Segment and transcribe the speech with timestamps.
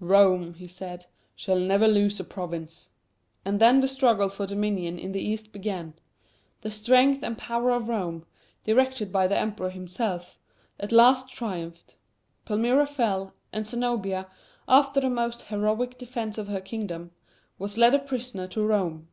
[0.00, 1.04] "Rome," he said,
[1.36, 2.88] "shall never lose a province."
[3.44, 5.92] And then the struggle for dominion in the East began.
[6.62, 8.24] The strength and power of Rome,
[8.64, 10.38] directed by the Emperor himself,
[10.80, 11.96] at last triumphed.
[12.46, 14.28] Palmyra fell, and Zenobia,
[14.66, 17.10] after a most heroic defence of her kingdom,
[17.58, 19.08] was led a prisoner to Rome.